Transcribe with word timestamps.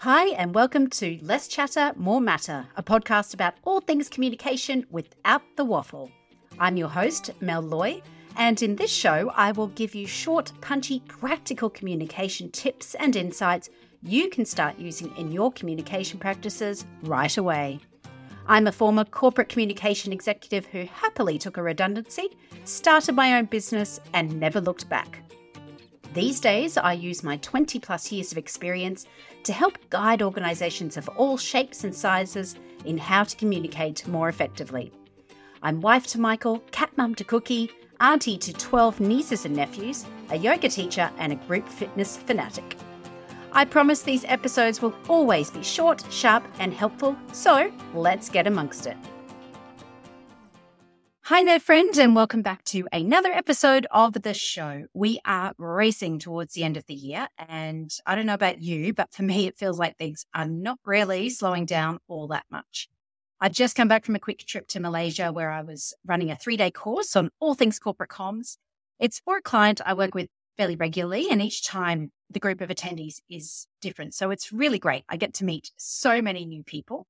Hi, 0.00 0.26
and 0.34 0.54
welcome 0.54 0.90
to 0.90 1.18
Less 1.22 1.48
Chatter, 1.48 1.94
More 1.96 2.20
Matter, 2.20 2.66
a 2.76 2.82
podcast 2.82 3.32
about 3.32 3.54
all 3.64 3.80
things 3.80 4.10
communication 4.10 4.84
without 4.90 5.40
the 5.56 5.64
waffle. 5.64 6.10
I'm 6.58 6.76
your 6.76 6.90
host, 6.90 7.30
Mel 7.40 7.62
Loy, 7.62 8.02
and 8.36 8.60
in 8.62 8.76
this 8.76 8.90
show, 8.92 9.32
I 9.34 9.52
will 9.52 9.68
give 9.68 9.94
you 9.94 10.06
short, 10.06 10.52
punchy, 10.60 11.00
practical 11.08 11.70
communication 11.70 12.50
tips 12.50 12.94
and 12.96 13.16
insights 13.16 13.70
you 14.02 14.28
can 14.28 14.44
start 14.44 14.78
using 14.78 15.16
in 15.16 15.32
your 15.32 15.50
communication 15.50 16.18
practices 16.18 16.84
right 17.02 17.34
away. 17.38 17.80
I'm 18.46 18.66
a 18.66 18.72
former 18.72 19.04
corporate 19.04 19.48
communication 19.48 20.12
executive 20.12 20.66
who 20.66 20.84
happily 20.84 21.38
took 21.38 21.56
a 21.56 21.62
redundancy, 21.62 22.36
started 22.64 23.14
my 23.14 23.38
own 23.38 23.46
business, 23.46 23.98
and 24.12 24.38
never 24.38 24.60
looked 24.60 24.90
back. 24.90 25.22
These 26.16 26.40
days, 26.40 26.78
I 26.78 26.94
use 26.94 27.22
my 27.22 27.36
20 27.36 27.78
plus 27.78 28.10
years 28.10 28.32
of 28.32 28.38
experience 28.38 29.04
to 29.42 29.52
help 29.52 29.76
guide 29.90 30.22
organisations 30.22 30.96
of 30.96 31.10
all 31.10 31.36
shapes 31.36 31.84
and 31.84 31.94
sizes 31.94 32.56
in 32.86 32.96
how 32.96 33.24
to 33.24 33.36
communicate 33.36 34.08
more 34.08 34.30
effectively. 34.30 34.90
I'm 35.62 35.82
wife 35.82 36.06
to 36.06 36.18
Michael, 36.18 36.60
cat 36.70 36.90
mum 36.96 37.16
to 37.16 37.24
Cookie, 37.24 37.70
auntie 38.00 38.38
to 38.38 38.54
12 38.54 38.98
nieces 38.98 39.44
and 39.44 39.54
nephews, 39.54 40.06
a 40.30 40.38
yoga 40.38 40.70
teacher, 40.70 41.10
and 41.18 41.34
a 41.34 41.46
group 41.46 41.68
fitness 41.68 42.16
fanatic. 42.16 42.78
I 43.52 43.66
promise 43.66 44.00
these 44.00 44.24
episodes 44.24 44.80
will 44.80 44.94
always 45.10 45.50
be 45.50 45.62
short, 45.62 46.02
sharp, 46.10 46.48
and 46.58 46.72
helpful, 46.72 47.14
so 47.32 47.70
let's 47.92 48.30
get 48.30 48.46
amongst 48.46 48.86
it. 48.86 48.96
Hi 51.28 51.42
there, 51.42 51.58
friends, 51.58 51.98
and 51.98 52.14
welcome 52.14 52.42
back 52.42 52.62
to 52.66 52.86
another 52.92 53.32
episode 53.32 53.84
of 53.90 54.12
the 54.12 54.32
show. 54.32 54.84
We 54.94 55.18
are 55.24 55.54
racing 55.58 56.20
towards 56.20 56.54
the 56.54 56.62
end 56.62 56.76
of 56.76 56.86
the 56.86 56.94
year, 56.94 57.26
and 57.36 57.90
I 58.06 58.14
don't 58.14 58.26
know 58.26 58.34
about 58.34 58.62
you, 58.62 58.94
but 58.94 59.12
for 59.12 59.22
me, 59.24 59.48
it 59.48 59.58
feels 59.58 59.76
like 59.76 59.96
things 59.96 60.24
are 60.32 60.46
not 60.46 60.78
really 60.84 61.28
slowing 61.30 61.66
down 61.66 61.98
all 62.06 62.28
that 62.28 62.44
much. 62.48 62.88
I'd 63.40 63.54
just 63.54 63.74
come 63.74 63.88
back 63.88 64.04
from 64.04 64.14
a 64.14 64.20
quick 64.20 64.46
trip 64.46 64.68
to 64.68 64.78
Malaysia 64.78 65.32
where 65.32 65.50
I 65.50 65.62
was 65.62 65.94
running 66.06 66.30
a 66.30 66.36
three 66.36 66.56
day 66.56 66.70
course 66.70 67.16
on 67.16 67.30
all 67.40 67.56
things 67.56 67.80
corporate 67.80 68.10
comms. 68.10 68.56
It's 69.00 69.18
for 69.18 69.38
a 69.38 69.42
client 69.42 69.80
I 69.84 69.94
work 69.94 70.14
with 70.14 70.28
fairly 70.56 70.76
regularly, 70.76 71.26
and 71.28 71.42
each 71.42 71.66
time 71.66 72.12
the 72.30 72.38
group 72.38 72.60
of 72.60 72.68
attendees 72.68 73.16
is 73.28 73.66
different. 73.80 74.14
So 74.14 74.30
it's 74.30 74.52
really 74.52 74.78
great. 74.78 75.02
I 75.08 75.16
get 75.16 75.34
to 75.34 75.44
meet 75.44 75.72
so 75.76 76.22
many 76.22 76.46
new 76.46 76.62
people. 76.62 77.08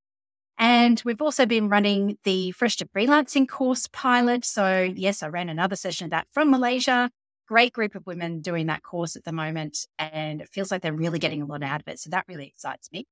And 0.57 1.01
we've 1.05 1.21
also 1.21 1.45
been 1.45 1.69
running 1.69 2.17
the 2.23 2.51
Fresh 2.51 2.77
to 2.77 2.85
Freelancing 2.87 3.47
course 3.47 3.87
pilot. 3.91 4.43
So, 4.43 4.91
yes, 4.95 5.21
I 5.21 5.27
ran 5.27 5.49
another 5.49 5.75
session 5.75 6.05
of 6.05 6.11
that 6.11 6.27
from 6.31 6.49
Malaysia. 6.49 7.11
Great 7.47 7.73
group 7.73 7.95
of 7.95 8.05
women 8.05 8.41
doing 8.41 8.65
that 8.67 8.83
course 8.83 9.15
at 9.15 9.23
the 9.23 9.31
moment. 9.31 9.85
And 9.99 10.41
it 10.41 10.49
feels 10.51 10.71
like 10.71 10.81
they're 10.81 10.93
really 10.93 11.19
getting 11.19 11.41
a 11.41 11.45
lot 11.45 11.63
out 11.63 11.81
of 11.81 11.87
it. 11.87 11.99
So, 11.99 12.09
that 12.09 12.25
really 12.27 12.47
excites 12.47 12.91
me. 12.91 13.05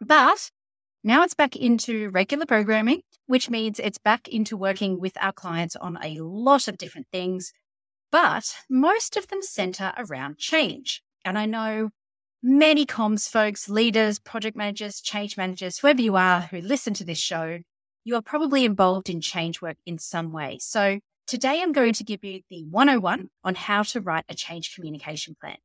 But 0.00 0.50
now 1.04 1.22
it's 1.22 1.34
back 1.34 1.56
into 1.56 2.10
regular 2.10 2.46
programming, 2.46 3.02
which 3.26 3.50
means 3.50 3.78
it's 3.78 3.98
back 3.98 4.26
into 4.28 4.56
working 4.56 4.98
with 4.98 5.16
our 5.20 5.32
clients 5.32 5.76
on 5.76 5.98
a 6.02 6.18
lot 6.20 6.68
of 6.68 6.78
different 6.78 7.06
things. 7.12 7.52
But 8.10 8.54
most 8.70 9.16
of 9.16 9.28
them 9.28 9.42
center 9.42 9.92
around 9.98 10.38
change. 10.38 11.02
And 11.24 11.38
I 11.38 11.44
know 11.44 11.90
many 12.48 12.86
comms 12.86 13.28
folks, 13.28 13.68
leaders, 13.68 14.20
project 14.20 14.56
managers, 14.56 15.00
change 15.00 15.36
managers, 15.36 15.78
whoever 15.78 16.00
you 16.00 16.14
are 16.14 16.42
who 16.42 16.60
listen 16.60 16.94
to 16.94 17.04
this 17.04 17.18
show, 17.18 17.58
you 18.04 18.14
are 18.14 18.22
probably 18.22 18.64
involved 18.64 19.10
in 19.10 19.20
change 19.20 19.60
work 19.60 19.76
in 19.84 19.98
some 19.98 20.30
way. 20.30 20.56
So 20.60 21.00
today 21.26 21.60
I'm 21.60 21.72
going 21.72 21.92
to 21.94 22.04
give 22.04 22.22
you 22.22 22.42
the 22.48 22.62
101 22.70 23.30
on 23.42 23.54
how 23.56 23.82
to 23.82 24.00
write 24.00 24.26
a 24.28 24.34
change 24.36 24.76
communication 24.76 25.34
plan. 25.40 25.56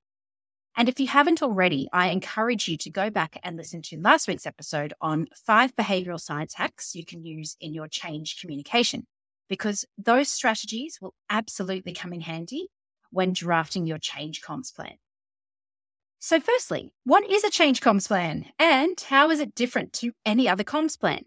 And 0.75 0.89
if 0.89 0.99
you 0.99 1.05
haven't 1.05 1.43
already, 1.43 1.87
I 1.93 2.07
encourage 2.07 2.67
you 2.67 2.77
to 2.77 2.89
go 2.89 3.11
back 3.11 3.39
and 3.43 3.57
listen 3.57 3.83
to 3.83 3.99
last 3.99 4.27
week's 4.27 4.47
episode 4.47 4.95
on 4.99 5.27
five 5.45 5.75
behavioral 5.75 6.19
science 6.19 6.55
hacks 6.55 6.95
you 6.95 7.05
can 7.05 7.23
use 7.23 7.57
in 7.61 7.75
your 7.75 7.89
change 7.89 8.41
communication, 8.41 9.05
because 9.47 9.85
those 9.99 10.29
strategies 10.29 10.97
will 10.99 11.13
absolutely 11.29 11.93
come 11.93 12.11
in 12.11 12.21
handy 12.21 12.69
when 13.11 13.33
drafting 13.33 13.85
your 13.85 13.99
change 13.99 14.41
comms 14.41 14.73
plan. 14.73 14.95
So, 16.23 16.39
firstly, 16.39 16.93
what 17.03 17.27
is 17.27 17.43
a 17.43 17.49
change 17.49 17.81
comms 17.81 18.07
plan 18.07 18.45
and 18.59 19.01
how 19.09 19.31
is 19.31 19.39
it 19.39 19.55
different 19.55 19.91
to 19.93 20.11
any 20.23 20.47
other 20.47 20.63
comms 20.63 20.97
plan? 20.97 21.23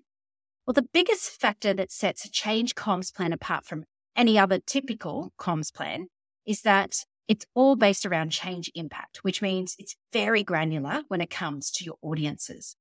Well, 0.64 0.72
the 0.74 0.86
biggest 0.92 1.30
factor 1.30 1.74
that 1.74 1.90
sets 1.90 2.24
a 2.24 2.30
change 2.30 2.76
comms 2.76 3.12
plan 3.12 3.32
apart 3.32 3.64
from 3.64 3.86
any 4.14 4.38
other 4.38 4.60
typical 4.60 5.32
comms 5.36 5.74
plan 5.74 6.06
is 6.46 6.62
that 6.62 7.04
it's 7.26 7.44
all 7.54 7.74
based 7.74 8.06
around 8.06 8.30
change 8.30 8.70
impact, 8.76 9.24
which 9.24 9.42
means 9.42 9.74
it's 9.80 9.96
very 10.12 10.44
granular 10.44 11.02
when 11.08 11.20
it 11.20 11.28
comes 11.28 11.72
to 11.72 11.84
your 11.84 11.96
audiences. 12.00 12.76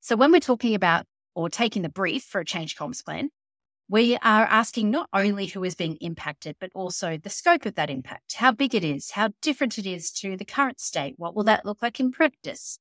So, 0.00 0.16
when 0.16 0.32
we're 0.32 0.40
talking 0.40 0.74
about 0.74 1.04
or 1.34 1.50
taking 1.50 1.82
the 1.82 1.90
brief 1.90 2.24
for 2.24 2.40
a 2.40 2.44
change 2.46 2.74
comms 2.74 3.04
plan, 3.04 3.28
we 3.88 4.16
are 4.16 4.44
asking 4.44 4.90
not 4.90 5.08
only 5.14 5.46
who 5.46 5.64
is 5.64 5.74
being 5.74 5.96
impacted, 5.96 6.56
but 6.60 6.70
also 6.74 7.16
the 7.16 7.30
scope 7.30 7.64
of 7.64 7.74
that 7.76 7.88
impact, 7.88 8.34
how 8.34 8.52
big 8.52 8.74
it 8.74 8.84
is, 8.84 9.12
how 9.12 9.30
different 9.40 9.78
it 9.78 9.86
is 9.86 10.10
to 10.12 10.36
the 10.36 10.44
current 10.44 10.78
state. 10.78 11.14
What 11.16 11.34
will 11.34 11.44
that 11.44 11.64
look 11.64 11.80
like 11.80 11.98
in 11.98 12.12
practice? 12.12 12.78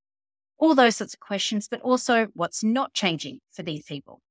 All 0.58 0.76
those 0.76 0.98
sorts 0.98 1.14
of 1.14 1.20
questions, 1.22 1.68
but 1.70 1.82
also 1.82 2.28
what's 2.34 2.64
not 2.64 2.94
changing 2.94 3.40
for 3.54 3.64
these 3.64 3.86
people. 3.86 4.22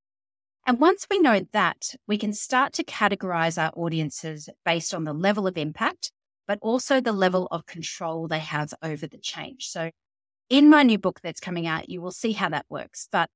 And 0.66 0.80
once 0.80 1.06
we 1.08 1.18
know 1.18 1.46
that, 1.52 1.94
we 2.06 2.18
can 2.18 2.32
start 2.32 2.72
to 2.74 2.84
categorize 2.84 3.56
our 3.56 3.70
audiences 3.74 4.48
based 4.64 4.92
on 4.92 5.04
the 5.04 5.14
level 5.14 5.46
of 5.46 5.56
impact, 5.56 6.10
but 6.46 6.58
also 6.60 7.00
the 7.00 7.12
level 7.12 7.46
of 7.50 7.66
control 7.66 8.28
they 8.28 8.40
have 8.40 8.74
over 8.82 9.06
the 9.06 9.18
change. 9.18 9.68
So 9.68 9.92
in 10.50 10.68
my 10.68 10.82
new 10.82 10.98
book 10.98 11.20
that's 11.22 11.40
coming 11.40 11.66
out, 11.66 11.88
you 11.88 12.02
will 12.02 12.10
see 12.10 12.32
how 12.32 12.48
that 12.50 12.66
works. 12.68 13.08
But 13.10 13.30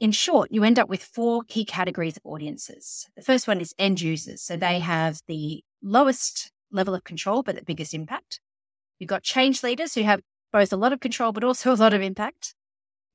in 0.00 0.12
short, 0.12 0.50
you 0.50 0.64
end 0.64 0.78
up 0.78 0.88
with 0.88 1.02
four 1.02 1.42
key 1.46 1.64
categories 1.64 2.16
of 2.16 2.22
audiences. 2.24 3.08
The 3.16 3.22
first 3.22 3.46
one 3.46 3.60
is 3.60 3.74
end 3.78 4.00
users. 4.00 4.42
So 4.42 4.56
they 4.56 4.80
have 4.80 5.20
the 5.28 5.62
lowest 5.82 6.50
level 6.70 6.94
of 6.94 7.04
control, 7.04 7.42
but 7.42 7.54
the 7.54 7.62
biggest 7.62 7.94
impact. 7.94 8.40
You've 8.98 9.08
got 9.08 9.22
change 9.22 9.62
leaders 9.62 9.94
who 9.94 10.02
have 10.02 10.20
both 10.52 10.72
a 10.72 10.76
lot 10.76 10.92
of 10.92 11.00
control, 11.00 11.32
but 11.32 11.44
also 11.44 11.72
a 11.72 11.76
lot 11.76 11.94
of 11.94 12.02
impact. 12.02 12.54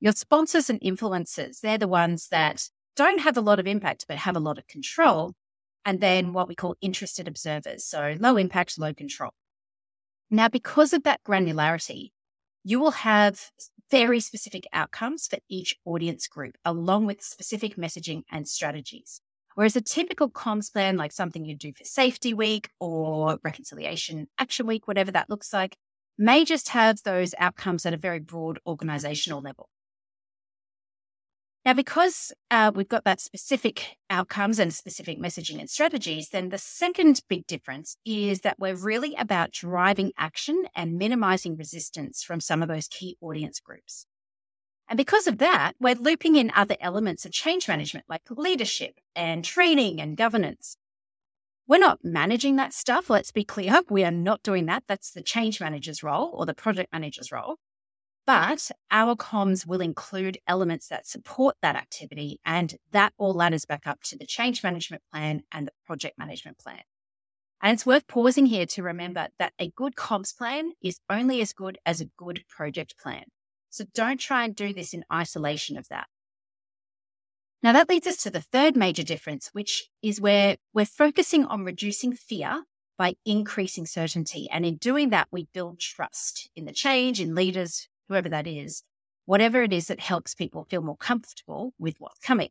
Your 0.00 0.12
sponsors 0.12 0.70
and 0.70 0.80
influencers, 0.80 1.60
they're 1.60 1.78
the 1.78 1.88
ones 1.88 2.28
that 2.28 2.70
don't 2.96 3.20
have 3.20 3.36
a 3.36 3.42
lot 3.42 3.58
of 3.58 3.66
impact, 3.66 4.06
but 4.08 4.18
have 4.18 4.36
a 4.36 4.40
lot 4.40 4.58
of 4.58 4.66
control. 4.66 5.34
And 5.84 6.00
then 6.00 6.32
what 6.32 6.48
we 6.48 6.54
call 6.54 6.76
interested 6.80 7.26
observers. 7.28 7.84
So 7.84 8.16
low 8.18 8.36
impact, 8.36 8.78
low 8.78 8.92
control. 8.92 9.32
Now, 10.30 10.48
because 10.48 10.92
of 10.92 11.04
that 11.04 11.22
granularity, 11.24 12.10
you 12.64 12.80
will 12.80 12.92
have 12.92 13.50
very 13.90 14.20
specific 14.20 14.66
outcomes 14.72 15.26
for 15.26 15.38
each 15.48 15.76
audience 15.84 16.26
group, 16.28 16.56
along 16.64 17.06
with 17.06 17.22
specific 17.22 17.76
messaging 17.76 18.22
and 18.30 18.46
strategies. 18.46 19.20
Whereas 19.54 19.76
a 19.76 19.80
typical 19.80 20.30
comms 20.30 20.72
plan, 20.72 20.96
like 20.96 21.10
something 21.12 21.44
you 21.44 21.56
do 21.56 21.72
for 21.72 21.84
safety 21.84 22.32
week 22.32 22.68
or 22.78 23.38
reconciliation 23.42 24.28
action 24.38 24.66
week, 24.66 24.86
whatever 24.86 25.10
that 25.12 25.30
looks 25.30 25.52
like, 25.52 25.76
may 26.16 26.44
just 26.44 26.68
have 26.68 27.02
those 27.02 27.34
outcomes 27.38 27.86
at 27.86 27.94
a 27.94 27.96
very 27.96 28.20
broad 28.20 28.58
organizational 28.66 29.40
level. 29.40 29.68
Now, 31.64 31.74
because 31.74 32.32
uh, 32.50 32.72
we've 32.74 32.88
got 32.88 33.04
that 33.04 33.20
specific 33.20 33.96
outcomes 34.08 34.58
and 34.58 34.72
specific 34.72 35.20
messaging 35.20 35.60
and 35.60 35.68
strategies, 35.68 36.30
then 36.30 36.48
the 36.48 36.58
second 36.58 37.20
big 37.28 37.46
difference 37.46 37.96
is 38.06 38.40
that 38.40 38.58
we're 38.58 38.76
really 38.76 39.14
about 39.16 39.52
driving 39.52 40.12
action 40.16 40.64
and 40.74 40.96
minimizing 40.96 41.56
resistance 41.56 42.22
from 42.22 42.40
some 42.40 42.62
of 42.62 42.68
those 42.68 42.88
key 42.88 43.16
audience 43.20 43.60
groups. 43.60 44.06
And 44.88 44.96
because 44.96 45.26
of 45.26 45.38
that, 45.38 45.74
we're 45.78 45.94
looping 45.94 46.36
in 46.36 46.50
other 46.56 46.76
elements 46.80 47.26
of 47.26 47.32
change 47.32 47.68
management 47.68 48.06
like 48.08 48.22
leadership 48.30 48.94
and 49.14 49.44
training 49.44 50.00
and 50.00 50.16
governance. 50.16 50.78
We're 51.66 51.78
not 51.78 51.98
managing 52.02 52.56
that 52.56 52.72
stuff. 52.72 53.10
Let's 53.10 53.30
be 53.30 53.44
clear. 53.44 53.82
We 53.90 54.02
are 54.04 54.10
not 54.10 54.42
doing 54.42 54.64
that. 54.66 54.84
That's 54.88 55.10
the 55.10 55.22
change 55.22 55.60
manager's 55.60 56.02
role 56.02 56.30
or 56.32 56.46
the 56.46 56.54
project 56.54 56.90
manager's 56.94 57.30
role. 57.30 57.56
But 58.28 58.70
our 58.90 59.16
comms 59.16 59.66
will 59.66 59.80
include 59.80 60.36
elements 60.46 60.88
that 60.88 61.06
support 61.06 61.56
that 61.62 61.76
activity, 61.76 62.38
and 62.44 62.76
that 62.90 63.14
all 63.16 63.32
ladders 63.32 63.64
back 63.64 63.86
up 63.86 64.02
to 64.02 64.18
the 64.18 64.26
change 64.26 64.62
management 64.62 65.02
plan 65.10 65.44
and 65.50 65.66
the 65.66 65.72
project 65.86 66.18
management 66.18 66.58
plan. 66.58 66.82
And 67.62 67.72
it's 67.72 67.86
worth 67.86 68.06
pausing 68.06 68.44
here 68.44 68.66
to 68.66 68.82
remember 68.82 69.28
that 69.38 69.54
a 69.58 69.70
good 69.70 69.94
comms 69.94 70.36
plan 70.36 70.72
is 70.82 71.00
only 71.08 71.40
as 71.40 71.54
good 71.54 71.78
as 71.86 72.02
a 72.02 72.10
good 72.18 72.44
project 72.50 72.98
plan. 72.98 73.24
So 73.70 73.86
don't 73.94 74.20
try 74.20 74.44
and 74.44 74.54
do 74.54 74.74
this 74.74 74.92
in 74.92 75.06
isolation 75.10 75.78
of 75.78 75.88
that. 75.88 76.08
Now, 77.62 77.72
that 77.72 77.88
leads 77.88 78.06
us 78.06 78.18
to 78.24 78.30
the 78.30 78.42
third 78.42 78.76
major 78.76 79.04
difference, 79.04 79.48
which 79.54 79.88
is 80.02 80.20
where 80.20 80.58
we're 80.74 80.84
focusing 80.84 81.46
on 81.46 81.64
reducing 81.64 82.12
fear 82.12 82.64
by 82.98 83.14
increasing 83.24 83.86
certainty. 83.86 84.48
And 84.52 84.66
in 84.66 84.76
doing 84.76 85.08
that, 85.08 85.28
we 85.30 85.48
build 85.54 85.80
trust 85.80 86.50
in 86.54 86.66
the 86.66 86.72
change, 86.72 87.22
in 87.22 87.34
leaders, 87.34 87.88
whoever 88.08 88.28
that 88.28 88.46
is, 88.46 88.82
whatever 89.26 89.62
it 89.62 89.72
is 89.72 89.86
that 89.88 90.00
helps 90.00 90.34
people 90.34 90.66
feel 90.70 90.82
more 90.82 90.96
comfortable 90.96 91.74
with 91.78 91.96
what's 91.98 92.20
coming. 92.20 92.50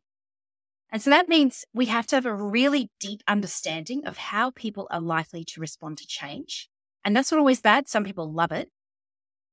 And 0.90 1.02
so 1.02 1.10
that 1.10 1.28
means 1.28 1.64
we 1.74 1.86
have 1.86 2.06
to 2.08 2.16
have 2.16 2.26
a 2.26 2.34
really 2.34 2.90
deep 3.00 3.22
understanding 3.28 4.06
of 4.06 4.16
how 4.16 4.50
people 4.52 4.86
are 4.90 5.00
likely 5.00 5.44
to 5.44 5.60
respond 5.60 5.98
to 5.98 6.06
change. 6.06 6.68
And 7.04 7.14
that's 7.16 7.30
not 7.30 7.38
always 7.38 7.60
bad. 7.60 7.88
Some 7.88 8.04
people 8.04 8.32
love 8.32 8.52
it. 8.52 8.70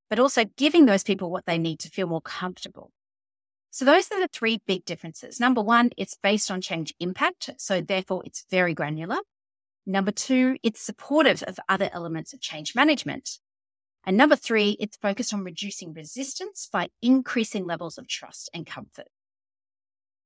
but 0.10 0.20
also 0.20 0.46
giving 0.58 0.86
those 0.86 1.04
people 1.04 1.32
what 1.32 1.46
they 1.46 1.58
need 1.58 1.80
to 1.80 1.90
feel 1.90 2.08
more 2.08 2.22
comfortable. 2.22 2.92
So 3.72 3.84
those 3.84 4.10
are 4.12 4.20
the 4.20 4.30
three 4.30 4.62
big 4.66 4.86
differences. 4.86 5.40
Number 5.40 5.62
one, 5.62 5.90
it's 5.98 6.18
based 6.22 6.50
on 6.50 6.62
change 6.62 6.94
impact. 7.00 7.50
So 7.58 7.82
therefore 7.82 8.22
it's 8.26 8.46
very 8.50 8.74
granular. 8.74 9.18
Number 9.86 10.12
two, 10.12 10.58
it's 10.64 10.82
supportive 10.82 11.44
of 11.44 11.60
other 11.68 11.90
elements 11.94 12.34
of 12.34 12.40
change 12.42 12.74
management. 12.76 13.40
And 14.06 14.18
number 14.18 14.36
three, 14.36 14.78
it's 14.80 14.98
focused 14.98 15.34
on 15.34 15.44
reducing 15.44 15.94
resistance 15.94 16.70
by 16.72 16.90
increasing 17.02 17.66
levels 17.66 17.98
of 17.98 18.08
trust 18.08 18.50
and 18.54 18.66
comfort. 18.66 19.08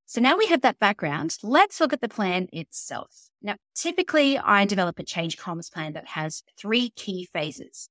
So 0.06 0.20
now 0.20 0.38
we 0.38 0.48
have 0.48 0.62
that 0.62 0.80
background. 0.80 1.38
Let's 1.44 1.80
look 1.80 1.94
at 1.94 2.02
the 2.02 2.10
plan 2.10 2.48
itself. 2.52 3.30
Now, 3.42 3.56
typically 3.76 4.38
I 4.38 4.66
develop 4.66 5.00
a 5.00 5.04
change 5.04 5.38
comms 5.38 5.72
plan 5.72 5.94
that 5.94 6.08
has 6.08 6.44
three 6.58 6.90
key 6.90 7.30
phases. 7.32 7.90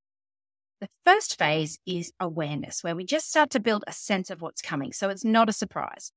The 0.81 0.88
first 1.06 1.38
phase 1.38 1.79
is 1.87 2.12
awareness, 2.20 2.84
where 2.84 2.94
we 2.94 3.05
just 3.05 3.31
start 3.31 3.50
to 3.50 3.61
build 3.61 3.84
a 3.87 3.93
sense 3.93 4.31
of 4.31 4.43
what's 4.43 4.61
coming. 4.61 4.93
So 4.93 5.08
it's 5.08 5.25
not 5.25 5.49
a 5.49 5.52
surprise. 5.52 6.12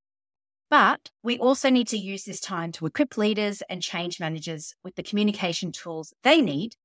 But 0.69 1.11
we 1.23 1.37
also 1.37 1.69
need 1.69 1.87
to 1.89 1.97
use 1.97 2.23
this 2.23 2.39
time 2.39 2.71
to 2.73 2.85
equip 2.85 3.17
leaders 3.17 3.61
and 3.69 3.81
change 3.81 4.19
managers 4.19 4.73
with 4.83 4.95
the 4.95 5.03
communication 5.03 5.71
tools 5.71 6.13
they 6.23 6.41
need 6.41 6.75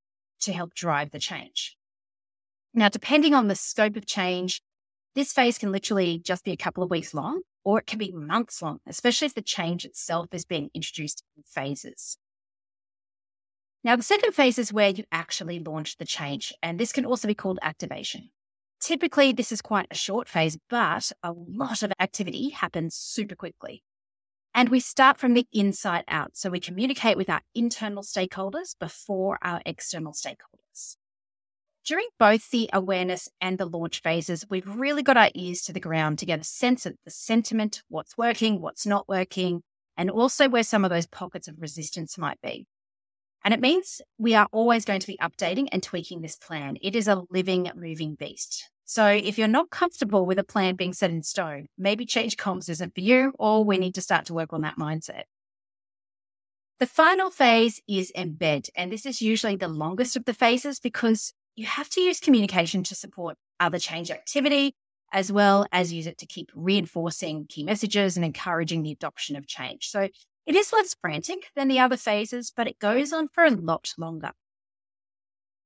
to 0.40 0.52
help 0.52 0.74
drive 0.74 1.10
the 1.10 1.18
change. 1.18 1.76
Now, 2.78 2.90
depending 2.90 3.32
on 3.32 3.48
the 3.48 3.54
scope 3.54 3.96
of 3.96 4.04
change, 4.04 4.60
this 5.14 5.32
phase 5.32 5.56
can 5.56 5.72
literally 5.72 6.18
just 6.18 6.44
be 6.44 6.52
a 6.52 6.58
couple 6.58 6.82
of 6.82 6.90
weeks 6.90 7.14
long, 7.14 7.40
or 7.64 7.78
it 7.78 7.86
can 7.86 7.98
be 7.98 8.12
months 8.12 8.60
long, 8.60 8.80
especially 8.86 9.24
if 9.24 9.34
the 9.34 9.40
change 9.40 9.86
itself 9.86 10.26
is 10.32 10.44
being 10.44 10.68
introduced 10.74 11.24
in 11.38 11.42
phases. 11.42 12.18
Now, 13.82 13.96
the 13.96 14.02
second 14.02 14.32
phase 14.32 14.58
is 14.58 14.74
where 14.74 14.90
you 14.90 15.04
actually 15.10 15.58
launch 15.58 15.96
the 15.96 16.04
change, 16.04 16.52
and 16.62 16.78
this 16.78 16.92
can 16.92 17.06
also 17.06 17.26
be 17.26 17.34
called 17.34 17.58
activation. 17.62 18.28
Typically, 18.78 19.32
this 19.32 19.52
is 19.52 19.62
quite 19.62 19.86
a 19.90 19.96
short 19.96 20.28
phase, 20.28 20.58
but 20.68 21.12
a 21.22 21.32
lot 21.32 21.82
of 21.82 21.94
activity 21.98 22.50
happens 22.50 22.94
super 22.94 23.34
quickly. 23.34 23.84
And 24.54 24.68
we 24.68 24.80
start 24.80 25.16
from 25.16 25.32
the 25.32 25.46
inside 25.50 26.04
out. 26.08 26.36
So 26.36 26.50
we 26.50 26.60
communicate 26.60 27.16
with 27.16 27.30
our 27.30 27.40
internal 27.54 28.02
stakeholders 28.02 28.74
before 28.78 29.38
our 29.40 29.62
external 29.64 30.12
stakeholders. 30.12 30.65
During 31.86 32.08
both 32.18 32.50
the 32.50 32.68
awareness 32.72 33.28
and 33.40 33.58
the 33.58 33.64
launch 33.64 34.02
phases, 34.02 34.44
we've 34.50 34.66
really 34.66 35.04
got 35.04 35.16
our 35.16 35.30
ears 35.36 35.62
to 35.62 35.72
the 35.72 35.78
ground 35.78 36.18
to 36.18 36.26
get 36.26 36.40
a 36.40 36.44
sense 36.44 36.84
of 36.84 36.96
the 37.04 37.12
sentiment, 37.12 37.84
what's 37.88 38.18
working, 38.18 38.60
what's 38.60 38.86
not 38.86 39.08
working, 39.08 39.62
and 39.96 40.10
also 40.10 40.48
where 40.48 40.64
some 40.64 40.84
of 40.84 40.90
those 40.90 41.06
pockets 41.06 41.46
of 41.46 41.60
resistance 41.60 42.18
might 42.18 42.40
be. 42.42 42.66
And 43.44 43.54
it 43.54 43.60
means 43.60 44.00
we 44.18 44.34
are 44.34 44.48
always 44.50 44.84
going 44.84 44.98
to 44.98 45.06
be 45.06 45.16
updating 45.18 45.68
and 45.70 45.80
tweaking 45.80 46.22
this 46.22 46.34
plan. 46.34 46.76
It 46.82 46.96
is 46.96 47.06
a 47.06 47.22
living, 47.30 47.70
moving 47.76 48.16
beast. 48.16 48.68
So 48.84 49.06
if 49.06 49.38
you're 49.38 49.46
not 49.46 49.70
comfortable 49.70 50.26
with 50.26 50.40
a 50.40 50.44
plan 50.44 50.74
being 50.74 50.92
set 50.92 51.10
in 51.10 51.22
stone, 51.22 51.66
maybe 51.78 52.04
change 52.04 52.36
comms 52.36 52.68
isn't 52.68 52.96
for 52.96 53.00
you, 53.00 53.32
or 53.38 53.64
we 53.64 53.78
need 53.78 53.94
to 53.94 54.02
start 54.02 54.24
to 54.26 54.34
work 54.34 54.52
on 54.52 54.62
that 54.62 54.76
mindset. 54.76 55.22
The 56.80 56.86
final 56.86 57.30
phase 57.30 57.80
is 57.88 58.10
embed. 58.16 58.70
And 58.74 58.90
this 58.90 59.06
is 59.06 59.22
usually 59.22 59.54
the 59.54 59.68
longest 59.68 60.16
of 60.16 60.24
the 60.24 60.34
phases 60.34 60.80
because 60.80 61.32
you 61.56 61.66
have 61.66 61.88
to 61.90 62.00
use 62.00 62.20
communication 62.20 62.82
to 62.84 62.94
support 62.94 63.36
other 63.58 63.78
change 63.78 64.10
activity, 64.10 64.74
as 65.12 65.32
well 65.32 65.66
as 65.72 65.92
use 65.92 66.06
it 66.06 66.18
to 66.18 66.26
keep 66.26 66.50
reinforcing 66.54 67.46
key 67.48 67.64
messages 67.64 68.16
and 68.16 68.24
encouraging 68.24 68.82
the 68.82 68.92
adoption 68.92 69.36
of 69.36 69.46
change. 69.46 69.88
So 69.88 70.08
it 70.46 70.54
is 70.54 70.72
less 70.72 70.94
frantic 71.00 71.50
than 71.56 71.68
the 71.68 71.80
other 71.80 71.96
phases, 71.96 72.52
but 72.54 72.68
it 72.68 72.78
goes 72.78 73.12
on 73.12 73.28
for 73.28 73.44
a 73.44 73.50
lot 73.50 73.92
longer. 73.98 74.32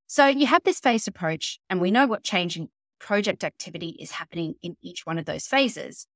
So 0.06 0.26
you 0.26 0.46
have 0.46 0.64
this 0.64 0.80
phase 0.80 1.06
approach, 1.06 1.58
and 1.68 1.80
we 1.80 1.90
know 1.90 2.06
what 2.06 2.22
changing 2.22 2.68
project 2.98 3.44
activity 3.44 3.96
is 4.00 4.12
happening 4.12 4.54
in 4.62 4.76
each 4.82 5.06
one 5.06 5.18
of 5.18 5.24
those 5.24 5.46
phases. 5.46 6.06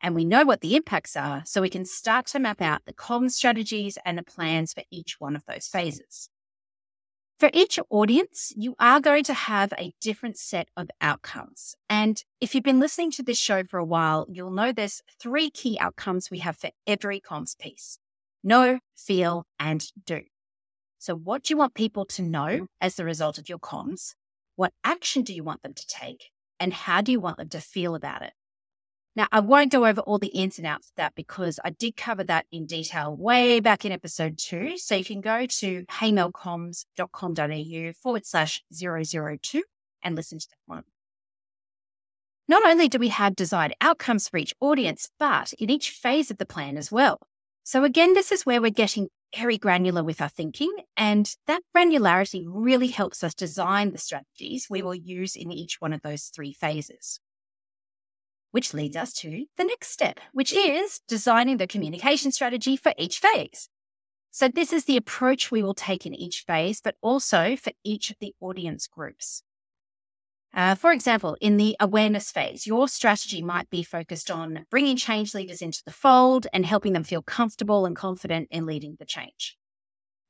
And 0.00 0.14
we 0.14 0.24
know 0.24 0.44
what 0.44 0.60
the 0.60 0.74
impacts 0.74 1.16
are, 1.16 1.42
so 1.44 1.60
we 1.60 1.70
can 1.70 1.84
start 1.84 2.26
to 2.26 2.40
map 2.40 2.60
out 2.60 2.82
the 2.86 2.92
common 2.92 3.30
strategies 3.30 3.98
and 4.04 4.18
the 4.18 4.22
plans 4.22 4.72
for 4.72 4.82
each 4.90 5.16
one 5.20 5.36
of 5.36 5.44
those 5.46 5.68
phases. 5.68 6.28
For 7.42 7.50
each 7.52 7.80
audience, 7.90 8.52
you 8.56 8.76
are 8.78 9.00
going 9.00 9.24
to 9.24 9.34
have 9.34 9.72
a 9.76 9.92
different 10.00 10.38
set 10.38 10.68
of 10.76 10.88
outcomes. 11.00 11.74
And 11.90 12.22
if 12.40 12.54
you've 12.54 12.62
been 12.62 12.78
listening 12.78 13.10
to 13.10 13.24
this 13.24 13.36
show 13.36 13.64
for 13.64 13.80
a 13.80 13.84
while, 13.84 14.26
you'll 14.30 14.52
know 14.52 14.70
there's 14.70 15.02
three 15.20 15.50
key 15.50 15.76
outcomes 15.80 16.30
we 16.30 16.38
have 16.38 16.56
for 16.56 16.70
every 16.86 17.20
comms 17.20 17.58
piece 17.58 17.98
know, 18.44 18.78
feel, 18.96 19.44
and 19.58 19.84
do. 20.06 20.20
So, 21.00 21.16
what 21.16 21.42
do 21.42 21.54
you 21.54 21.58
want 21.58 21.74
people 21.74 22.04
to 22.04 22.22
know 22.22 22.68
as 22.80 22.94
the 22.94 23.04
result 23.04 23.38
of 23.38 23.48
your 23.48 23.58
comms? 23.58 24.14
What 24.54 24.72
action 24.84 25.22
do 25.22 25.34
you 25.34 25.42
want 25.42 25.64
them 25.64 25.74
to 25.74 25.86
take? 25.88 26.30
And 26.60 26.72
how 26.72 27.00
do 27.00 27.10
you 27.10 27.18
want 27.18 27.38
them 27.38 27.48
to 27.48 27.60
feel 27.60 27.96
about 27.96 28.22
it? 28.22 28.34
Now, 29.14 29.28
I 29.30 29.40
won't 29.40 29.70
go 29.70 29.84
over 29.84 30.00
all 30.00 30.18
the 30.18 30.28
ins 30.28 30.56
and 30.58 30.66
outs 30.66 30.88
of 30.88 30.94
that 30.96 31.14
because 31.14 31.60
I 31.62 31.68
did 31.70 31.96
cover 31.96 32.24
that 32.24 32.46
in 32.50 32.64
detail 32.64 33.14
way 33.14 33.60
back 33.60 33.84
in 33.84 33.92
episode 33.92 34.38
two. 34.38 34.78
So 34.78 34.94
you 34.94 35.04
can 35.04 35.20
go 35.20 35.44
to 35.44 35.84
heymelcomms.com.au 35.84 37.92
forward 37.92 38.24
slash 38.24 38.64
002 38.72 39.62
and 40.02 40.16
listen 40.16 40.38
to 40.38 40.48
that 40.48 40.56
one. 40.64 40.84
Not 42.48 42.66
only 42.66 42.88
do 42.88 42.98
we 42.98 43.08
have 43.08 43.36
desired 43.36 43.74
outcomes 43.80 44.28
for 44.28 44.38
each 44.38 44.54
audience, 44.60 45.10
but 45.18 45.52
in 45.54 45.68
each 45.68 45.90
phase 45.90 46.30
of 46.30 46.38
the 46.38 46.46
plan 46.46 46.78
as 46.78 46.90
well. 46.90 47.18
So 47.64 47.84
again, 47.84 48.14
this 48.14 48.32
is 48.32 48.46
where 48.46 48.62
we're 48.62 48.70
getting 48.70 49.08
very 49.36 49.58
granular 49.58 50.02
with 50.02 50.20
our 50.20 50.28
thinking. 50.28 50.74
And 50.96 51.32
that 51.46 51.62
granularity 51.76 52.44
really 52.46 52.88
helps 52.88 53.22
us 53.22 53.34
design 53.34 53.92
the 53.92 53.98
strategies 53.98 54.66
we 54.68 54.82
will 54.82 54.94
use 54.94 55.36
in 55.36 55.52
each 55.52 55.80
one 55.80 55.92
of 55.92 56.02
those 56.02 56.24
three 56.24 56.52
phases. 56.52 57.20
Which 58.52 58.72
leads 58.72 58.96
us 58.96 59.12
to 59.14 59.46
the 59.56 59.64
next 59.64 59.88
step, 59.90 60.20
which 60.32 60.52
is 60.52 61.00
designing 61.08 61.56
the 61.56 61.66
communication 61.66 62.32
strategy 62.32 62.76
for 62.76 62.94
each 62.96 63.18
phase. 63.18 63.68
So 64.30 64.48
this 64.48 64.72
is 64.72 64.84
the 64.84 64.96
approach 64.96 65.50
we 65.50 65.62
will 65.62 65.74
take 65.74 66.06
in 66.06 66.14
each 66.14 66.44
phase, 66.46 66.80
but 66.80 66.96
also 67.02 67.56
for 67.56 67.72
each 67.84 68.10
of 68.10 68.16
the 68.20 68.34
audience 68.40 68.86
groups. 68.86 69.42
Uh, 70.54 70.74
for 70.74 70.92
example, 70.92 71.36
in 71.40 71.56
the 71.56 71.76
awareness 71.80 72.30
phase, 72.30 72.66
your 72.66 72.86
strategy 72.88 73.42
might 73.42 73.70
be 73.70 73.82
focused 73.82 74.30
on 74.30 74.66
bringing 74.70 74.96
change 74.96 75.34
leaders 75.34 75.62
into 75.62 75.82
the 75.84 75.92
fold 75.92 76.46
and 76.52 76.66
helping 76.66 76.92
them 76.92 77.04
feel 77.04 77.22
comfortable 77.22 77.86
and 77.86 77.96
confident 77.96 78.48
in 78.50 78.66
leading 78.66 78.96
the 78.98 79.06
change. 79.06 79.56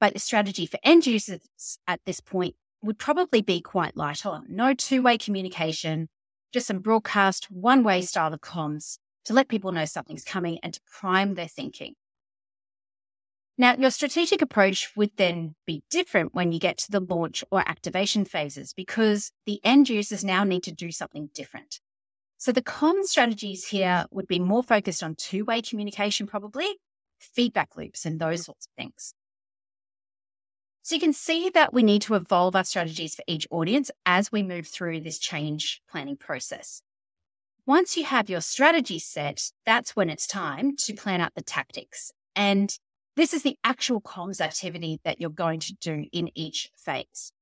But 0.01 0.15
the 0.15 0.21
strategy 0.21 0.67
for 0.67 0.79
end 0.85 1.07
users 1.07 1.41
at 1.89 2.01
this 2.07 2.21
point 2.21 2.55
would 2.83 2.99
probably 2.99 3.43
be 3.43 3.61
quite 3.61 3.97
light 3.97 4.27
on. 4.27 4.47
No 4.49 4.75
two 4.75 5.03
way 5.03 5.19
communication, 5.19 6.09
just 6.53 6.67
some 6.67 6.81
broadcast, 6.81 7.51
one 7.51 7.83
way 7.83 8.03
style 8.03 8.33
of 8.33 8.41
comms 8.41 8.99
to 9.25 9.33
let 9.33 9.49
people 9.49 9.73
know 9.73 9.85
something's 9.85 10.25
coming 10.25 10.59
and 10.63 10.75
to 10.75 10.81
prime 10.91 11.35
their 11.35 11.49
thinking. 11.49 11.95
Now, 13.59 13.75
your 13.77 13.91
strategic 13.91 14.43
approach 14.43 14.97
would 14.97 15.11
then 15.17 15.55
be 15.67 15.83
different 15.91 16.35
when 16.35 16.53
you 16.53 16.59
get 16.59 16.79
to 16.79 16.91
the 16.91 17.01
launch 17.01 17.45
or 17.51 17.67
activation 17.69 18.25
phases 18.25 18.73
because 18.73 19.31
the 19.47 19.61
end 19.63 19.89
users 19.89 20.25
now 20.25 20.43
need 20.43 20.63
to 20.65 20.73
do 20.73 20.91
something 20.91 21.29
different. 21.35 21.81
So 22.39 22.51
the 22.51 22.63
common 22.63 23.07
strategies 23.07 23.69
here 23.69 24.07
would 24.11 24.27
be 24.27 24.41
more 24.41 24.63
focused 24.65 25.03
on 25.03 25.15
two 25.15 25.45
way 25.45 25.63
communication, 25.63 26.27
probably 26.27 26.67
feedback 27.21 27.77
loops 27.77 28.05
and 28.05 28.19
those 28.19 28.45
sorts 28.45 28.67
of 28.67 28.73
things. 28.77 29.15
So 30.85 30.97
you 30.97 31.01
can 31.01 31.13
see 31.13 31.49
that 31.51 31.73
we 31.73 31.85
need 31.85 32.03
to 32.03 32.15
evolve 32.15 32.57
our 32.57 32.65
strategies 32.65 33.15
for 33.15 33.23
each 33.29 33.47
audience 33.53 33.91
as 34.05 34.33
we 34.33 34.43
move 34.43 34.67
through 34.67 35.01
this 35.01 35.19
change 35.19 35.81
planning 35.89 36.17
process. 36.17 36.83
Once 37.67 37.97
you 37.97 38.05
have 38.05 38.29
your 38.29 38.41
strategy 38.41 38.99
set, 38.99 39.53
that's 39.65 39.95
when 39.95 40.11
it's 40.11 40.27
time 40.27 40.77
to 40.77 40.93
plan 40.93 41.21
out 41.21 41.33
the 41.37 41.43
tactics. 41.43 42.11
And 42.35 42.77
this 43.15 43.33
is 43.33 43.45
the 43.45 43.57
actual 43.63 44.01
comms 44.01 44.41
activity 44.41 44.99
that 45.05 45.21
you're 45.21 45.31
going 45.31 45.61
to 45.61 45.75
do 45.75 46.07
in 46.13 46.31
each 46.35 46.73
phase. 46.77 47.33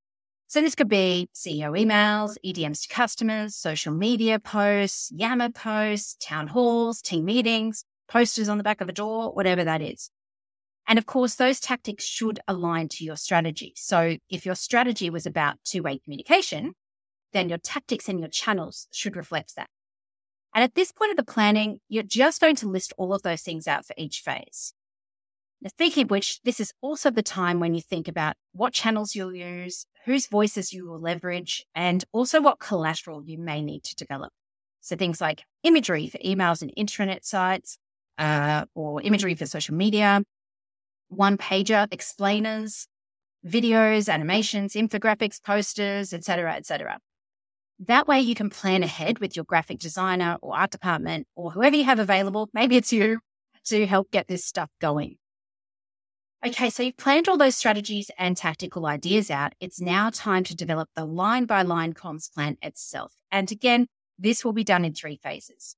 So 0.47 0.61
this 0.61 0.75
could 0.75 0.89
be 0.89 1.31
CEO 1.35 1.81
emails, 1.81 2.37
EDMs 2.45 2.83
to 2.83 2.95
customers, 2.95 3.57
social 3.57 3.95
media 3.95 4.39
posts, 4.39 5.11
Yammer 5.17 5.49
posts, 5.49 6.17
town 6.21 6.49
halls, 6.49 7.01
team 7.01 7.25
meetings, 7.25 7.85
posters 8.07 8.51
on 8.51 8.59
the 8.59 8.65
back 8.65 8.83
of 8.83 8.91
a 8.91 8.93
door, 8.93 9.33
whatever 9.33 9.65
that 9.65 9.81
is. 9.81 10.11
And 10.91 10.99
of 10.99 11.07
course, 11.07 11.37
those 11.37 11.61
tactics 11.61 12.05
should 12.05 12.41
align 12.49 12.89
to 12.89 13.05
your 13.05 13.15
strategy. 13.15 13.75
So 13.77 14.17
if 14.29 14.45
your 14.45 14.57
strategy 14.57 15.09
was 15.09 15.25
about 15.25 15.59
two 15.65 15.85
way 15.85 16.01
communication, 16.01 16.73
then 17.33 17.49
your 17.49 17.59
tactics 17.59 18.09
and 18.09 18.19
your 18.19 18.29
channels 18.29 18.89
should 18.91 19.15
reflect 19.15 19.55
that. 19.55 19.69
And 20.53 20.65
at 20.65 20.75
this 20.75 20.91
point 20.91 21.13
of 21.13 21.17
the 21.17 21.33
planning, 21.33 21.79
you're 21.89 22.03
just 22.03 22.41
going 22.41 22.57
to 22.57 22.69
list 22.69 22.93
all 22.99 23.15
of 23.15 23.23
those 23.23 23.43
things 23.43 23.69
out 23.69 23.87
for 23.87 23.95
each 23.97 24.19
phase. 24.19 24.75
Now, 25.63 25.69
speaking 25.69 26.05
of 26.05 26.11
which, 26.11 26.41
this 26.43 26.59
is 26.59 26.73
also 26.81 27.09
the 27.13 27.23
time 27.23 27.61
when 27.61 27.73
you 27.73 27.81
think 27.81 28.09
about 28.09 28.35
what 28.51 28.73
channels 28.73 29.15
you'll 29.15 29.33
use, 29.33 29.87
whose 30.07 30.27
voices 30.27 30.73
you 30.73 30.91
will 30.91 31.01
leverage, 31.01 31.67
and 31.73 32.03
also 32.11 32.41
what 32.41 32.59
collateral 32.59 33.23
you 33.25 33.39
may 33.39 33.63
need 33.63 33.85
to 33.85 33.95
develop. 33.95 34.33
So 34.81 34.97
things 34.97 35.21
like 35.21 35.45
imagery 35.63 36.09
for 36.09 36.19
emails 36.19 36.63
and 36.63 36.73
intranet 36.77 37.25
sites, 37.25 37.79
uh, 38.19 38.65
or 38.75 39.03
imagery 39.03 39.37
for 39.37 39.47
social 39.47 39.77
media, 39.77 40.23
one 41.11 41.37
pager 41.37 41.87
explainers, 41.93 42.87
videos, 43.47 44.13
animations, 44.13 44.75
infographics, 44.75 45.43
posters, 45.43 46.13
etc., 46.13 46.55
etc. 46.55 46.99
That 47.87 48.07
way 48.07 48.21
you 48.21 48.35
can 48.35 48.51
plan 48.51 48.83
ahead 48.83 49.19
with 49.19 49.37
your 49.37 49.45
graphic 49.45 49.79
designer 49.79 50.39
or 50.43 50.57
art 50.57 50.71
department 50.71 51.27
or 51.35 51.51
whoever 51.51 51.77
you 51.77 51.85
have 51.85 51.99
available. 51.99 52.49
Maybe 52.53 52.77
it's 52.77 52.93
you 52.93 53.21
to 53.67 53.87
help 53.87 54.11
get 54.11 54.29
this 54.29 54.45
stuff 54.45 54.71
going. 54.81 55.17
Okay, 56.47 56.71
so 56.71 56.83
you've 56.83 56.97
planned 56.97 57.29
all 57.29 57.37
those 57.37 57.57
strategies 57.57 58.11
and 58.17 58.35
tactical 58.35 58.87
ideas 58.87 59.31
out. 59.31 59.53
It's 59.61 59.81
now 59.81 60.09
time 60.09 60.43
to 60.45 60.57
develop 60.57 60.89
the 60.95 61.05
line 61.05 61.45
by 61.45 61.63
line 61.63 61.93
comms 61.93 62.33
plan 62.33 62.57
itself. 62.63 63.13
And 63.31 63.51
again, 63.53 63.89
this 64.19 64.43
will 64.45 64.55
be 64.55 64.65
done 64.65 64.85
in 64.85 64.95
three 64.95 65.17
phases. 65.23 65.77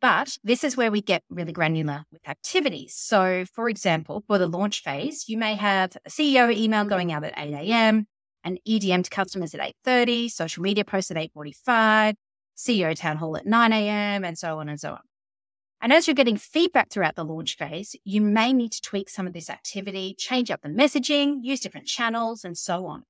But 0.00 0.38
this 0.42 0.64
is 0.64 0.76
where 0.76 0.90
we 0.90 1.00
get 1.00 1.22
really 1.30 1.52
granular 1.52 2.04
with 2.12 2.28
activities. 2.28 2.94
So, 2.94 3.44
for 3.52 3.68
example, 3.68 4.24
for 4.26 4.38
the 4.38 4.46
launch 4.46 4.82
phase, 4.82 5.28
you 5.28 5.38
may 5.38 5.54
have 5.54 5.96
a 6.04 6.10
CEO 6.10 6.54
email 6.54 6.84
going 6.84 7.12
out 7.12 7.24
at 7.24 7.34
8 7.36 7.54
a.m., 7.54 8.06
an 8.42 8.58
EDM 8.68 9.04
to 9.04 9.10
customers 9.10 9.54
at 9.54 9.74
8.30, 9.86 10.30
social 10.30 10.62
media 10.62 10.84
posts 10.84 11.10
at 11.10 11.16
8.45, 11.16 12.14
CEO 12.56 12.94
town 12.96 13.16
hall 13.16 13.36
at 13.36 13.46
9 13.46 13.72
a.m., 13.72 14.24
and 14.24 14.36
so 14.36 14.58
on 14.58 14.68
and 14.68 14.78
so 14.78 14.92
on. 14.92 15.00
And 15.80 15.92
as 15.92 16.06
you're 16.06 16.14
getting 16.14 16.36
feedback 16.36 16.90
throughout 16.90 17.14
the 17.14 17.24
launch 17.24 17.56
phase, 17.56 17.94
you 18.04 18.20
may 18.20 18.52
need 18.52 18.72
to 18.72 18.80
tweak 18.80 19.10
some 19.10 19.26
of 19.26 19.32
this 19.32 19.50
activity, 19.50 20.14
change 20.18 20.50
up 20.50 20.62
the 20.62 20.68
messaging, 20.68 21.40
use 21.42 21.60
different 21.60 21.86
channels, 21.86 22.44
and 22.44 22.56
so 22.56 22.86
on. 22.86 23.04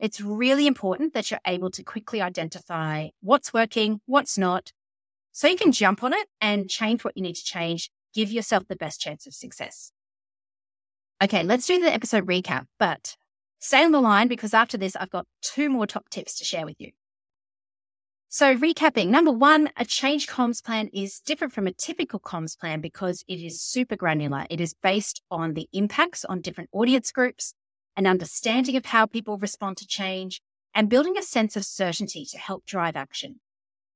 It's 0.00 0.20
really 0.20 0.66
important 0.66 1.14
that 1.14 1.30
you're 1.30 1.40
able 1.46 1.70
to 1.70 1.82
quickly 1.82 2.20
identify 2.20 3.08
what's 3.20 3.52
working, 3.52 4.00
what's 4.06 4.38
not, 4.38 4.72
so 5.38 5.46
you 5.46 5.56
can 5.56 5.72
jump 5.72 6.02
on 6.02 6.12
it 6.12 6.26
and 6.40 6.68
change 6.68 7.04
what 7.04 7.16
you 7.16 7.22
need 7.22 7.36
to 7.36 7.44
change. 7.44 7.90
Give 8.14 8.32
yourself 8.32 8.64
the 8.68 8.76
best 8.76 9.00
chance 9.00 9.26
of 9.26 9.34
success. 9.34 9.92
Okay, 11.22 11.42
let's 11.42 11.66
do 11.66 11.80
the 11.80 11.92
episode 11.92 12.26
recap, 12.26 12.66
but 12.78 13.16
Stay 13.60 13.84
on 13.84 13.90
the 13.90 14.00
line 14.00 14.28
because 14.28 14.54
after 14.54 14.78
this, 14.78 14.94
I've 14.94 15.10
got 15.10 15.26
two 15.42 15.68
more 15.68 15.86
top 15.86 16.08
tips 16.10 16.38
to 16.38 16.44
share 16.44 16.64
with 16.64 16.76
you. 16.78 16.92
So, 18.28 18.54
recapping 18.54 19.08
number 19.08 19.32
one, 19.32 19.70
a 19.76 19.84
change 19.84 20.28
comms 20.28 20.62
plan 20.62 20.90
is 20.92 21.18
different 21.18 21.54
from 21.54 21.66
a 21.66 21.72
typical 21.72 22.20
comms 22.20 22.56
plan 22.56 22.80
because 22.80 23.24
it 23.26 23.40
is 23.40 23.60
super 23.60 23.96
granular. 23.96 24.46
It 24.50 24.60
is 24.60 24.74
based 24.74 25.22
on 25.30 25.54
the 25.54 25.68
impacts 25.72 26.24
on 26.26 26.40
different 26.40 26.70
audience 26.72 27.10
groups, 27.10 27.54
an 27.96 28.06
understanding 28.06 28.76
of 28.76 28.86
how 28.86 29.06
people 29.06 29.38
respond 29.38 29.78
to 29.78 29.86
change, 29.86 30.40
and 30.74 30.90
building 30.90 31.16
a 31.16 31.22
sense 31.22 31.56
of 31.56 31.64
certainty 31.64 32.26
to 32.26 32.38
help 32.38 32.64
drive 32.66 32.96
action. 32.96 33.40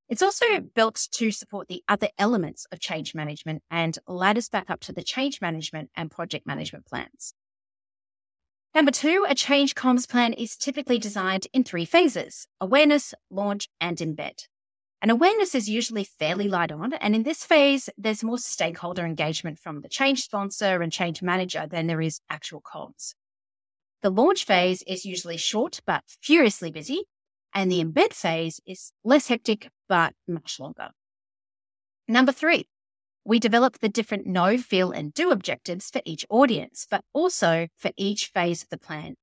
It's 0.09 0.23
also 0.23 0.61
built 0.75 1.09
to 1.13 1.31
support 1.31 1.69
the 1.69 1.83
other 1.89 2.09
elements 2.19 2.67
of 2.71 2.81
change 2.81 3.15
management 3.15 3.63
and 3.71 3.99
ladders 4.07 4.49
back 4.49 4.69
up 4.69 4.81
to 4.81 4.93
the 4.93 5.03
change 5.03 5.41
management 5.41 5.91
and 5.95 6.11
project 6.11 6.47
management 6.47 6.87
plans. 6.87 7.35
Number 8.75 8.91
two, 8.91 9.27
a 9.29 9.35
change 9.35 9.75
comms 9.75 10.09
plan 10.09 10.33
is 10.33 10.57
typically 10.57 10.99
designed 10.99 11.47
in 11.53 11.63
three 11.63 11.85
phases 11.85 12.47
awareness, 12.61 13.13
launch, 13.31 13.69
and 13.81 13.99
embed. 13.99 14.47
And 15.03 15.11
awareness 15.11 15.55
is 15.55 15.69
usually 15.69 16.05
fairly 16.05 16.49
light 16.49 16.71
on. 16.71 16.93
And 16.95 17.15
in 17.15 17.25
this 17.25 17.45
phase, 17.45 17.91
there's 17.99 18.23
more 18.23 18.39
stakeholder 18.39 19.05
engagement 19.05 19.59
from 19.59 19.81
the 19.81 19.89
change 19.89 20.23
sponsor 20.23 20.81
and 20.81 20.93
change 20.93 21.23
manager 21.23 21.67
than 21.69 21.87
there 21.87 22.01
is 22.01 22.21
actual 22.31 22.63
comms. 22.63 23.15
The 24.03 24.11
launch 24.11 24.45
phase 24.45 24.83
is 24.87 25.05
usually 25.05 25.37
short 25.37 25.81
but 25.85 26.05
furiously 26.23 26.71
busy. 26.71 27.03
And 27.55 27.71
the 27.71 27.81
mm-hmm. 27.81 27.91
embed 27.91 28.13
phase 28.13 28.61
is 28.67 28.93
less 29.05 29.29
hectic 29.29 29.69
but 29.89 30.15
much 30.27 30.59
longer. 30.59 30.91
Number 32.09 32.33
three, 32.33 32.67
we 33.25 33.39
develop 33.39 33.79
the 33.79 33.89
different 33.89 34.27
know, 34.27 34.59
feel, 34.59 34.91
and 34.91 35.15
do 35.15 35.31
objectives 35.31 35.91
for 35.91 36.03
each 36.05 36.27
audience, 36.29 36.87
but 36.91 37.05
also 37.13 37.69
for 37.77 37.93
each 37.97 38.27
phase 38.27 38.63
of 38.63 38.69
the 38.71 38.79
plan. 38.79 39.15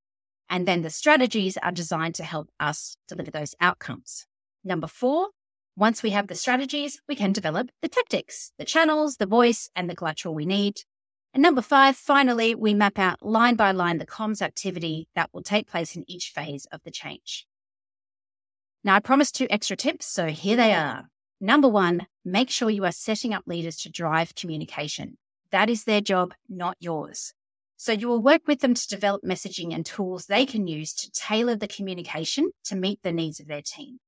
And 0.50 0.67
then 0.67 0.81
the 0.81 0.89
strategies 0.89 1.57
are 1.57 1.71
designed 1.71 2.15
to 2.15 2.24
help 2.24 2.50
us 2.59 2.95
deliver 3.07 3.29
those 3.29 3.55
outcomes. 3.59 4.25
Number 4.63 4.88
four, 4.88 5.29
once 5.75 6.01
we 6.01 6.09
have 6.12 6.27
the 6.27 6.36
strategies, 6.36 7.01
we 7.07 7.15
can 7.15 7.31
develop 7.31 7.69
the 7.81 7.88
tactics, 7.88 8.51
the 8.57 8.65
channels, 8.65 9.17
the 9.17 9.25
voice, 9.25 9.69
and 9.75 9.89
the 9.89 9.95
collateral 9.95 10.33
we 10.33 10.45
need. 10.45 10.81
And 11.33 11.43
number 11.43 11.62
five, 11.62 11.95
finally, 11.95 12.55
we 12.55 12.74
map 12.74 12.98
out 12.98 13.21
line 13.21 13.55
by 13.55 13.71
line 13.71 13.98
the 13.98 14.05
comms 14.05 14.41
activity 14.41 15.07
that 15.15 15.29
will 15.31 15.43
take 15.43 15.67
place 15.67 15.95
in 15.95 16.03
each 16.07 16.31
phase 16.33 16.65
of 16.71 16.81
the 16.83 16.91
change. 16.91 17.45
Now, 18.83 18.95
I 18.95 19.00
promised 19.00 19.36
two 19.36 19.48
extra 19.50 19.75
tips, 19.75 20.05
so 20.05 20.27
here 20.27 20.55
they 20.55 20.74
are. 20.74 21.09
Number 21.41 21.67
one, 21.67 22.07
make 22.24 22.50
sure 22.50 22.69
you 22.69 22.86
are 22.86 22.91
setting 22.91 23.33
up 23.33 23.43
leaders 23.45 23.77
to 23.77 23.89
drive 23.89 24.36
communication. 24.36 25.17
That 25.51 25.69
is 25.69 25.83
their 25.83 26.01
job, 26.01 26.33
not 26.48 26.77
yours. 26.79 27.33
So 27.75 27.91
you 27.91 28.07
will 28.07 28.21
work 28.21 28.41
with 28.45 28.59
them 28.59 28.74
to 28.74 28.88
develop 28.88 29.24
messaging 29.24 29.74
and 29.74 29.86
tools 29.86 30.25
they 30.25 30.45
can 30.45 30.67
use 30.67 30.93
to 30.95 31.12
tailor 31.12 31.55
the 31.55 31.67
communication 31.67 32.51
to 32.65 32.75
meet 32.75 33.00
the 33.03 33.13
needs 33.13 33.39
of 33.39 33.48
their 33.48 33.62
team. 33.62 34.00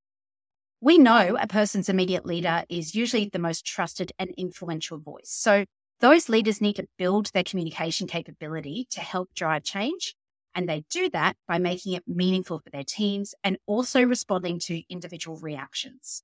We 0.82 0.98
know 0.98 1.38
a 1.40 1.48
person's 1.48 1.90
immediate 1.90 2.26
leader 2.26 2.64
is 2.68 2.96
usually 2.96 3.30
the 3.32 3.40
most 3.40 3.66
trusted 3.66 4.12
and 4.20 4.32
influential 4.38 5.00
voice. 5.00 5.30
So 5.30 5.66
those 6.00 6.28
leaders 6.28 6.60
need 6.60 6.78
to 6.78 6.88
build 6.98 7.32
their 7.34 7.44
communication 7.44 8.08
capability 8.08 8.88
to 8.92 9.00
help 9.00 9.34
drive 9.36 9.64
change. 9.64 10.16
And 10.54 10.68
they 10.68 10.84
do 10.90 11.10
that 11.12 11.38
by 11.48 11.60
making 11.60 11.94
it 11.94 12.04
meaningful 12.08 12.60
for 12.60 12.70
their 12.70 12.84
teams 12.84 13.34
and 13.44 13.58
also 13.66 14.04
responding 14.04 14.60
to 14.60 14.84
individual 14.90 15.38
reactions. 15.38 16.24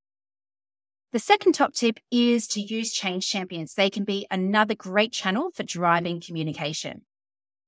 The 1.13 1.19
second 1.19 1.53
top 1.53 1.73
tip 1.73 1.99
is 2.11 2.47
to 2.49 2.61
use 2.61 2.91
change 2.91 3.29
champions. 3.29 3.73
They 3.73 3.89
can 3.89 4.03
be 4.03 4.27
another 4.29 4.75
great 4.75 5.13
channel 5.13 5.51
for 5.53 5.63
driving 5.63 6.19
communication. 6.19 7.03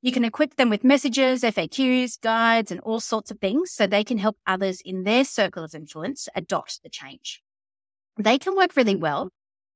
You 0.01 0.12
can 0.12 0.25
equip 0.25 0.56
them 0.56 0.70
with 0.70 0.84
messages, 0.84 1.42
FAQs, 1.42 2.20
guides, 2.22 2.72
and 2.72 2.80
all 2.82 3.00
sorts 3.00 3.32
of 3.32 3.39
things 3.39 3.72
so 3.72 3.88
they 3.88 4.04
can 4.04 4.18
help 4.18 4.38
others 4.46 4.82
in 4.84 5.04
their 5.04 5.24
circle 5.24 5.63
of 5.63 5.74
influence 5.74 6.28
adopt 6.36 6.84
the 6.84 6.89
change. 6.89 7.42
They 8.18 8.38
can 8.38 8.56
work 8.56 8.75
really 8.75 8.96
well 8.96 9.30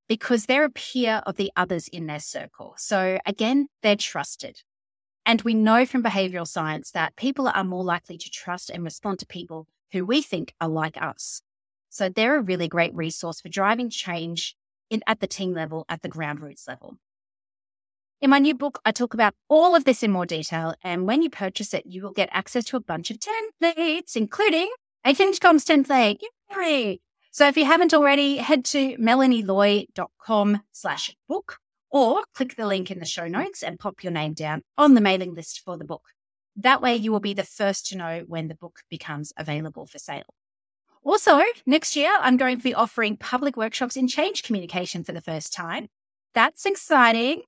because 0.08 0.46
they're 0.46 0.66
a 0.66 0.70
peer 0.70 1.22
of 1.26 1.36
the 1.38 1.52
others 1.56 1.88
in 1.88 2.08
their 2.08 2.20
circle. 2.20 2.76
So 2.78 3.20
again, 3.26 3.68
they're 3.82 3.96
trusted. 3.96 4.62
And 5.26 5.42
we 5.42 5.54
know 5.54 5.86
from 5.86 6.04
behavioral 6.04 6.48
science 6.48 6.92
that 6.92 7.16
people 7.16 7.48
are 7.48 7.64
more 7.64 7.84
likely 7.84 8.18
to 8.18 8.30
trust 8.30 8.70
and 8.70 8.84
respond 8.84 9.20
to 9.20 9.26
people 9.26 9.68
who 9.92 10.06
we 10.06 10.22
think 10.22 10.54
are 10.60 10.68
like 10.68 11.02
us. 11.02 11.42
So 11.90 12.10
they're 12.10 12.38
a 12.38 12.42
really 12.42 12.68
great 12.68 12.94
resource 12.94 13.40
for 13.40 13.50
driving 13.50 13.90
change 13.90 14.56
in, 14.90 15.02
at 15.08 15.20
the 15.20 15.28
team 15.28 15.54
level, 15.54 15.86
at 15.88 16.02
the 16.02 16.10
ground 16.10 16.42
roots 16.42 16.68
level. 16.68 16.98
In 18.20 18.30
my 18.30 18.40
new 18.40 18.56
book, 18.56 18.80
I 18.86 18.92
talk 18.92 19.14
about 19.14 19.34
all 19.50 19.76
of 19.76 19.84
this 19.84 20.02
in 20.02 20.12
more 20.12 20.26
detail. 20.26 20.76
And 20.84 21.06
when 21.06 21.22
you 21.22 21.30
purchase 21.30 21.74
it, 21.74 21.86
you 21.86 22.02
will 22.02 22.12
get 22.12 22.30
access 22.32 22.66
to 22.66 22.78
a 22.78 22.82
bunch 22.82 23.12
of 23.12 23.18
templates, 23.20 24.16
including 24.16 24.72
a 25.06 25.14
Comms 25.14 25.66
template. 25.66 26.20
Yay! 26.56 27.00
So 27.32 27.48
if 27.48 27.58
you 27.58 27.66
haven't 27.66 27.94
already, 27.94 28.38
head 28.38 28.64
to 28.66 28.96
melanieloy.com 28.98 30.62
slash 30.72 31.16
book 31.28 31.60
or 31.94 32.24
click 32.34 32.56
the 32.58 32.68
link 32.68 32.92
in 32.92 33.00
the 33.00 33.06
show 33.06 33.28
notes 33.28 33.64
and 33.64 33.80
pop 33.80 34.04
your 34.04 34.12
name 34.12 34.34
down 34.34 34.64
on 34.78 34.96
the 34.96 35.02
mailing 35.02 35.34
list 35.34 35.62
for 35.64 35.78
the 35.78 35.86
book. 35.86 36.02
That 36.56 36.82
way 36.82 36.96
you 36.96 37.12
will 37.12 37.20
be 37.20 37.34
the 37.34 37.44
first 37.44 37.86
to 37.88 37.98
know 37.98 38.24
when 38.28 38.48
the 38.48 38.56
book 38.56 38.80
becomes 38.90 39.32
available 39.38 39.86
for 39.86 40.00
sale. 40.00 40.34
Also, 41.04 41.42
next 41.66 41.96
year, 41.96 42.12
I'm 42.20 42.38
going 42.38 42.58
to 42.58 42.64
be 42.64 42.74
offering 42.74 43.18
public 43.18 43.56
workshops 43.56 43.96
in 43.96 44.08
change 44.08 44.42
communication 44.42 45.04
for 45.04 45.12
the 45.12 45.22
first 45.22 45.54
time. 45.54 45.88
That's 46.34 46.66
exciting. 46.66 47.44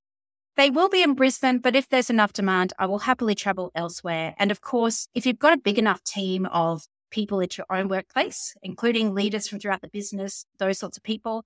They 0.57 0.69
will 0.69 0.89
be 0.89 1.01
in 1.01 1.15
Brisbane, 1.15 1.59
but 1.59 1.75
if 1.75 1.89
there's 1.89 2.09
enough 2.09 2.31
demand, 2.31 2.71
I 2.77 2.85
will 2.85 2.99
happily 2.99 3.33
travel 3.33 3.71
elsewhere. 3.73 4.35
And 4.37 4.51
of 4.51 4.61
course, 4.61 5.07
if 5.15 5.25
you've 5.25 5.39
got 5.39 5.53
a 5.53 5.61
big 5.61 5.79
enough 5.79 6.03
team 6.03 6.45
of 6.45 6.83
people 7.11 7.41
at 7.41 7.57
your 7.57 7.65
own 7.69 7.87
workplace, 7.87 8.55
including 8.61 9.13
leaders 9.13 9.47
from 9.47 9.59
throughout 9.59 9.81
the 9.81 9.89
business, 9.89 10.45
those 10.59 10.77
sorts 10.77 10.97
of 10.97 11.03
people, 11.03 11.43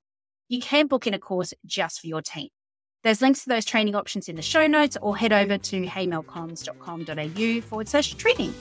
you 0.48 0.60
can 0.60 0.88
book 0.88 1.08
in 1.08 1.14
a 1.14 1.20
course 1.20 1.54
just 1.66 2.02
for 2.02 2.08
your 2.08 2.22
team. 2.22 2.50
There's 3.02 3.22
links 3.22 3.44
to 3.44 3.50
those 3.50 3.64
training 3.64 3.96
options 3.96 4.28
in 4.28 4.36
the 4.36 4.42
show 4.42 4.68
notes 4.68 4.98
or 5.02 5.16
head 5.16 5.32
over 5.32 5.58
to 5.58 5.86
heymelcomms.com.au 5.86 7.62
forward 7.62 7.88
slash 7.88 8.14
training. 8.16 8.54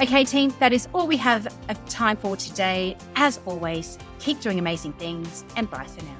Okay, 0.00 0.24
team, 0.24 0.52
that 0.58 0.72
is 0.72 0.88
all 0.92 1.06
we 1.06 1.16
have 1.18 1.46
uh, 1.68 1.74
time 1.88 2.16
for 2.16 2.36
today. 2.36 2.96
As 3.14 3.40
always, 3.46 3.98
keep 4.18 4.40
doing 4.40 4.58
amazing 4.58 4.92
things 4.94 5.44
and 5.56 5.70
bye 5.70 5.84
for 5.84 6.04
now. 6.04 6.16